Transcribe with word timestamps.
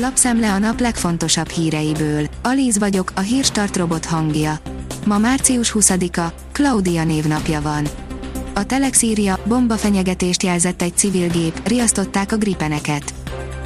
Lapszemle 0.00 0.52
a 0.52 0.58
nap 0.58 0.80
legfontosabb 0.80 1.48
híreiből. 1.48 2.26
Alíz 2.42 2.78
vagyok, 2.78 3.12
a 3.14 3.20
hírstart 3.20 3.76
robot 3.76 4.04
hangja. 4.04 4.58
Ma 5.06 5.18
március 5.18 5.72
20-a, 5.74 6.32
Claudia 6.52 7.04
névnapja 7.04 7.60
van. 7.60 7.88
A 8.54 8.64
Telex 8.64 9.02
írja, 9.02 9.38
bombafenyegetést 9.44 10.42
jelzett 10.42 10.82
egy 10.82 10.96
civil 10.96 11.28
gép, 11.28 11.68
riasztották 11.68 12.32
a 12.32 12.36
gripeneket. 12.36 13.14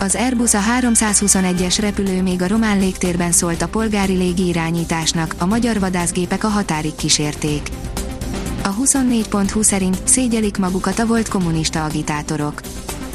Az 0.00 0.14
Airbus 0.14 0.54
a 0.54 0.60
321-es 0.80 1.76
repülő 1.81 2.22
még 2.22 2.42
a 2.42 2.49
román 2.49 2.78
légtérben 2.78 3.33
szólt 3.33 3.62
a 3.62 3.69
polgári 3.69 4.17
légirányításnak, 4.17 5.35
a 5.38 5.46
magyar 5.46 5.80
vadászgépek 5.80 6.44
a 6.44 6.49
határig 6.49 6.94
kísérték. 6.94 7.69
A 8.62 8.74
24.20 8.74 9.62
szerint 9.62 10.01
szégyelik 10.04 10.58
magukat 10.58 10.99
a 10.99 11.06
volt 11.06 11.28
kommunista 11.28 11.85
agitátorok. 11.85 12.60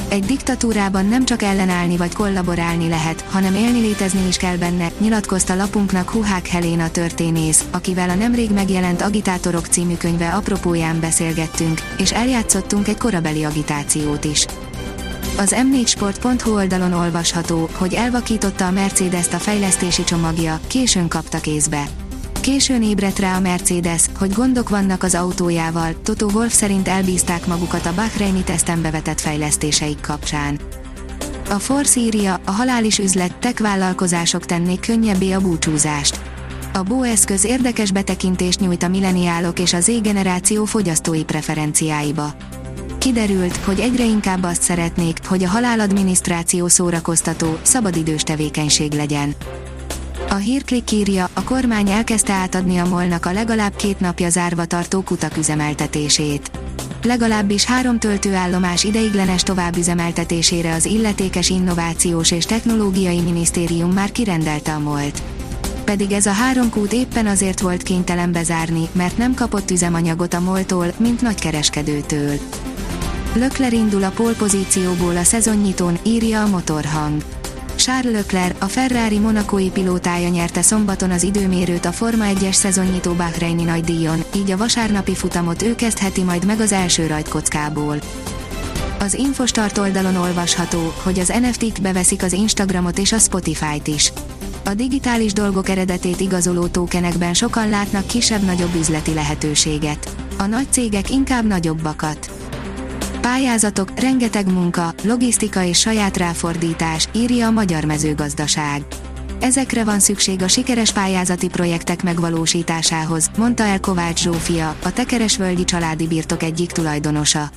Egy 0.09 0.25
diktatúrában 0.25 1.05
nem 1.05 1.25
csak 1.25 1.41
ellenállni 1.41 1.97
vagy 1.97 2.13
kollaborálni 2.13 2.87
lehet, 2.87 3.21
hanem 3.21 3.55
élni 3.55 3.79
létezni 3.79 4.27
is 4.27 4.37
kell 4.37 4.57
benne, 4.57 4.91
nyilatkozta 4.97 5.55
lapunknak 5.55 6.09
Huhák 6.09 6.47
Helena 6.47 6.91
történész, 6.91 7.65
akivel 7.71 8.09
a 8.09 8.15
nemrég 8.15 8.51
megjelent 8.51 9.01
Agitátorok 9.01 9.65
című 9.65 9.95
könyve 9.95 10.29
apropóján 10.29 10.99
beszélgettünk, 10.99 11.81
és 11.97 12.11
eljátszottunk 12.11 12.87
egy 12.87 12.97
korabeli 12.97 13.43
agitációt 13.43 14.23
is. 14.23 14.45
Az 15.37 15.55
m4sport.hu 15.57 16.53
oldalon 16.53 16.93
olvasható, 16.93 17.69
hogy 17.73 17.93
elvakította 17.93 18.67
a 18.67 18.71
Mercedes-t 18.71 19.33
a 19.33 19.37
fejlesztési 19.37 20.03
csomagja, 20.03 20.59
későn 20.67 21.07
kapta 21.07 21.39
kézbe. 21.39 22.06
Későn 22.47 22.83
ébredt 22.83 23.19
rá 23.19 23.35
a 23.35 23.39
Mercedes, 23.39 24.05
hogy 24.17 24.33
gondok 24.33 24.69
vannak 24.69 25.03
az 25.03 25.15
autójával, 25.15 25.95
Toto 26.03 26.25
Wolf 26.25 26.53
szerint 26.53 26.87
elbízták 26.87 27.45
magukat 27.45 27.85
a 27.85 27.93
Bahreini 27.93 28.43
teszten 28.43 28.81
bevetett 28.81 29.19
fejlesztéseik 29.19 30.01
kapcsán. 30.01 30.59
A 31.49 31.53
Force 31.53 31.99
írja, 31.99 32.41
a 32.45 32.51
halális 32.51 32.99
üzlet, 32.99 33.37
tech 33.37 33.61
vállalkozások 33.61 34.45
tennék 34.45 34.79
könnyebbé 34.79 35.31
a 35.31 35.39
búcsúzást. 35.39 36.19
A 36.73 36.83
Bo 36.83 37.03
eszköz 37.03 37.45
érdekes 37.45 37.91
betekintést 37.91 38.59
nyújt 38.59 38.83
a 38.83 38.87
milleniálok 38.87 39.59
és 39.59 39.73
az 39.73 39.83
Z-generáció 39.83 40.65
fogyasztói 40.65 41.23
preferenciáiba. 41.23 42.33
Kiderült, 42.97 43.55
hogy 43.55 43.79
egyre 43.79 44.05
inkább 44.05 44.43
azt 44.43 44.61
szeretnék, 44.61 45.17
hogy 45.25 45.43
a 45.43 45.49
haláladminisztráció 45.49 46.67
szórakoztató, 46.67 47.57
szabadidős 47.61 48.23
tevékenység 48.23 48.93
legyen. 48.93 49.35
A 50.29 50.35
hírklik 50.35 50.91
írja, 50.91 51.29
a 51.33 51.43
kormány 51.43 51.89
elkezdte 51.89 52.33
átadni 52.33 52.77
a 52.77 52.85
molnak 52.85 53.25
a 53.25 53.31
legalább 53.31 53.75
két 53.75 53.99
napja 53.99 54.29
zárva 54.29 54.65
tartó 54.65 55.01
kutak 55.01 55.37
üzemeltetését. 55.37 56.51
Legalábbis 57.03 57.65
három 57.65 57.99
töltőállomás 57.99 58.83
ideiglenes 58.83 59.43
továbbüzemeltetésére 59.43 60.73
az 60.73 60.85
illetékes 60.85 61.49
Innovációs 61.49 62.31
és 62.31 62.45
Technológiai 62.45 63.21
Minisztérium 63.21 63.91
már 63.91 64.11
kirendelte 64.11 64.73
a 64.73 64.79
molt. 64.79 65.21
Pedig 65.83 66.11
ez 66.11 66.25
a 66.25 66.31
három 66.31 66.69
kút 66.69 66.93
éppen 66.93 67.27
azért 67.27 67.59
volt 67.59 67.83
kénytelen 67.83 68.31
bezárni, 68.31 68.87
mert 68.91 69.17
nem 69.17 69.33
kapott 69.33 69.71
üzemanyagot 69.71 70.33
a 70.33 70.39
moltól, 70.39 70.87
mint 70.97 71.21
nagykereskedőtől. 71.21 72.39
Lökler 73.33 73.73
indul 73.73 74.03
a 74.03 74.09
polpozícióból 74.09 75.17
a 75.17 75.23
szezonnyitón, 75.23 75.97
írja 76.03 76.43
a 76.43 76.47
motorhang. 76.47 77.21
Charles 77.87 78.13
Leclerc, 78.13 78.63
a 78.63 78.65
Ferrari 78.65 79.19
monakói 79.19 79.69
pilótája 79.69 80.29
nyerte 80.29 80.61
szombaton 80.61 81.11
az 81.11 81.23
időmérőt 81.23 81.85
a 81.85 81.91
Forma 81.91 82.25
1-es 82.27 82.53
szezonnyitó 82.53 83.13
Bahreini 83.13 83.63
nagydíjon, 83.63 84.23
így 84.35 84.51
a 84.51 84.57
vasárnapi 84.57 85.15
futamot 85.15 85.61
ő 85.61 85.75
kezdheti 85.75 86.23
majd 86.23 86.45
meg 86.45 86.59
az 86.59 86.71
első 86.71 87.07
rajtkockából. 87.07 87.97
Az 88.99 89.13
Infostart 89.13 89.77
oldalon 89.77 90.15
olvasható, 90.15 90.93
hogy 91.03 91.19
az 91.19 91.27
NFT-t 91.27 91.81
beveszik 91.81 92.23
az 92.23 92.33
Instagramot 92.33 92.97
és 92.97 93.11
a 93.11 93.17
Spotify-t 93.17 93.87
is. 93.87 94.11
A 94.65 94.73
digitális 94.73 95.33
dolgok 95.33 95.69
eredetét 95.69 96.19
igazoló 96.19 96.67
tokenekben 96.67 97.33
sokan 97.33 97.69
látnak 97.69 98.07
kisebb-nagyobb 98.07 98.75
üzleti 98.75 99.13
lehetőséget. 99.13 100.15
A 100.37 100.45
nagy 100.45 100.67
cégek 100.71 101.09
inkább 101.09 101.45
nagyobbakat. 101.45 102.36
Pályázatok, 103.27 103.99
rengeteg 103.99 104.51
munka, 104.51 104.93
logisztika 105.03 105.63
és 105.63 105.79
saját 105.79 106.17
ráfordítás, 106.17 107.07
írja 107.11 107.47
a 107.47 107.51
Magyar 107.51 107.83
Mezőgazdaság. 107.83 108.85
Ezekre 109.39 109.83
van 109.83 109.99
szükség 109.99 110.41
a 110.41 110.47
sikeres 110.47 110.91
pályázati 110.91 111.47
projektek 111.47 112.03
megvalósításához, 112.03 113.29
mondta 113.37 113.63
el 113.63 113.79
Kovács 113.79 114.21
Zsófia, 114.21 114.75
a 114.83 114.93
Tekeresvölgyi 114.93 115.63
családi 115.63 116.07
birtok 116.07 116.43
egyik 116.43 116.71
tulajdonosa. 116.71 117.49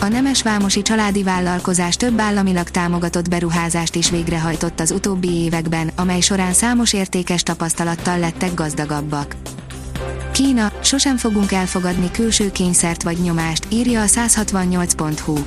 A 0.00 0.08
Nemesvámosi 0.08 0.82
családi 0.82 1.22
vállalkozás 1.22 1.96
több 1.96 2.20
államilag 2.20 2.68
támogatott 2.68 3.28
beruházást 3.28 3.94
is 3.94 4.10
végrehajtott 4.10 4.80
az 4.80 4.90
utóbbi 4.90 5.30
években, 5.30 5.90
amely 5.96 6.20
során 6.20 6.52
számos 6.52 6.92
értékes 6.92 7.42
tapasztalattal 7.42 8.18
lettek 8.18 8.54
gazdagabbak. 8.54 9.36
Kína, 10.32 10.72
sosem 10.82 11.16
fogunk 11.16 11.52
elfogadni 11.52 12.10
külső 12.10 12.52
kényszert 12.52 13.02
vagy 13.02 13.18
nyomást, 13.18 13.66
írja 13.68 14.02
a 14.02 14.06
168.hu. 14.06 15.38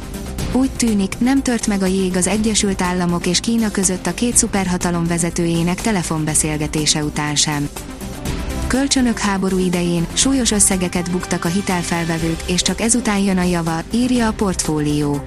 Úgy 0.52 0.72
tűnik, 0.72 1.20
nem 1.20 1.42
tört 1.42 1.68
meg 1.68 1.82
a 1.82 1.86
jég 1.86 2.16
az 2.16 2.28
Egyesült 2.28 2.82
Államok 2.82 3.26
és 3.26 3.40
Kína 3.40 3.72
között 3.72 4.06
a 4.08 4.14
két 4.14 4.38
szuperhatalom 4.38 5.08
vezetőjének 5.08 5.82
telefonbeszélgetése 5.82 7.04
után 7.04 7.36
sem. 7.36 7.70
Kölcsönök 8.68 9.18
háború 9.20 9.58
idején 9.58 10.08
súlyos 10.14 10.52
összegeket 10.52 11.12
buktak 11.12 11.46
a 11.46 11.48
hitelfelvevők, 11.48 12.42
és 12.48 12.62
csak 12.62 12.82
ezután 12.82 13.20
jön 13.20 13.38
a 13.38 13.44
java, 13.44 13.82
írja 13.92 14.28
a 14.28 14.34
portfólió. 14.34 15.22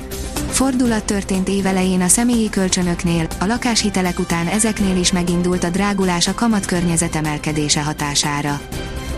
Fordulat 0.50 1.04
történt 1.04 1.48
évelején 1.48 2.00
a 2.00 2.08
személyi 2.08 2.50
kölcsönöknél, 2.50 3.26
a 3.40 3.44
lakáshitelek 3.46 4.18
után 4.18 4.46
ezeknél 4.46 4.96
is 4.96 5.12
megindult 5.12 5.64
a 5.64 5.70
drágulás 5.70 6.28
a 6.28 6.34
kamatkörnyezet 6.34 7.16
emelkedése 7.16 7.82
hatására. 7.82 8.60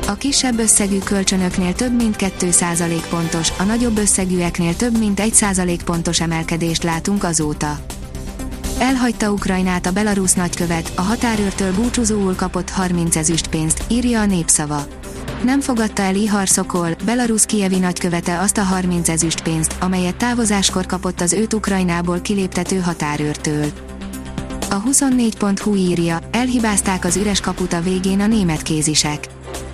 A 0.06 0.14
kisebb 0.14 0.58
összegű 0.58 0.98
kölcsönöknél 0.98 1.74
több 1.74 1.96
mint 1.96 2.16
2% 2.18 3.02
pontos, 3.08 3.50
a 3.58 3.62
nagyobb 3.62 3.98
összegűeknél 3.98 4.76
több 4.76 4.98
mint 4.98 5.20
1% 5.22 5.78
pontos 5.84 6.20
emelkedést 6.20 6.82
látunk 6.82 7.24
azóta. 7.24 7.78
Elhagyta 8.78 9.30
Ukrajnát 9.32 9.86
a 9.86 9.92
belarusz 9.92 10.34
nagykövet, 10.34 10.92
a 10.94 11.00
határőrtől 11.00 11.72
búcsúzóul 11.72 12.34
kapott 12.34 12.70
30 12.70 13.16
ezüst 13.16 13.48
pénzt, 13.48 13.84
írja 13.88 14.20
a 14.20 14.26
népszava. 14.26 14.86
Nem 15.44 15.60
fogadta 15.60 16.02
el 16.02 16.14
Ihar 16.14 16.48
Szokol, 16.48 16.90
Belarus 17.04 17.46
kievi 17.46 17.78
nagykövete 17.78 18.40
azt 18.40 18.58
a 18.58 18.62
30 18.62 19.08
ezüst 19.08 19.42
pénzt, 19.42 19.74
amelyet 19.80 20.16
távozáskor 20.16 20.86
kapott 20.86 21.20
az 21.20 21.32
őt 21.32 21.54
Ukrajnából 21.54 22.20
kiléptető 22.20 22.78
határőrtől. 22.78 23.66
A 24.70 24.82
24.hu 24.82 25.74
írja, 25.74 26.18
elhibázták 26.30 27.04
az 27.04 27.16
üres 27.16 27.40
kaput 27.40 27.72
a 27.72 27.80
végén 27.80 28.20
a 28.20 28.26
német 28.26 28.62
kézisek 28.62 29.28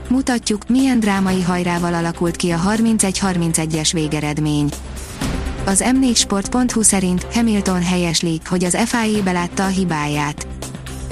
Mutatjuk, 0.08 0.68
milyen 0.68 1.00
drámai 1.00 1.42
hajrával 1.42 1.94
alakult 1.94 2.36
ki 2.36 2.50
a 2.50 2.58
31-31-es 2.58 3.90
végeredmény. 3.92 4.68
Az 5.64 5.84
m4sport.hu 5.86 6.82
szerint 6.82 7.26
Hamilton 7.34 7.82
helyesli, 7.82 8.40
hogy 8.46 8.64
az 8.64 8.76
FIA 8.84 9.22
belátta 9.22 9.64
a 9.64 9.68
hibáját. 9.68 10.46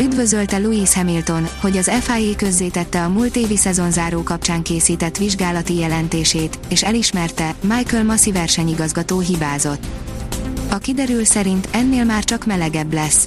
Üdvözölte 0.00 0.58
Louis 0.58 0.94
Hamilton, 0.94 1.48
hogy 1.60 1.76
az 1.76 1.90
FIA 2.00 2.36
közzétette 2.36 3.02
a 3.02 3.08
múlt 3.08 3.36
évi 3.36 3.56
szezonzáró 3.56 4.22
kapcsán 4.22 4.62
készített 4.62 5.16
vizsgálati 5.16 5.74
jelentését, 5.74 6.58
és 6.68 6.82
elismerte, 6.82 7.54
Michael 7.60 8.04
Massi 8.04 8.32
versenyigazgató 8.32 9.18
hibázott. 9.18 9.86
A 10.70 10.78
kiderül 10.78 11.24
szerint 11.24 11.68
ennél 11.70 12.04
már 12.04 12.24
csak 12.24 12.46
melegebb 12.46 12.92
lesz. 12.92 13.24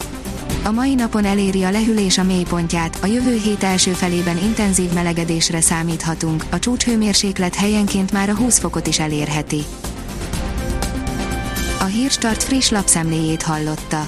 A 0.63 0.71
mai 0.71 0.95
napon 0.95 1.25
eléri 1.25 1.63
a 1.63 1.71
lehűlés 1.71 2.17
a 2.17 2.23
mélypontját, 2.23 2.97
a 3.01 3.05
jövő 3.05 3.39
hét 3.43 3.63
első 3.63 3.91
felében 3.91 4.37
intenzív 4.37 4.93
melegedésre 4.93 5.61
számíthatunk, 5.61 6.45
a 6.51 6.59
csúcshőmérséklet 6.59 7.55
helyenként 7.55 8.11
már 8.11 8.29
a 8.29 8.35
20 8.35 8.59
fokot 8.59 8.87
is 8.87 8.99
elérheti. 8.99 9.63
A 11.79 11.83
Hírstart 11.83 12.43
friss 12.43 12.69
lapszemléjét 12.69 13.41
hallotta. 13.41 14.07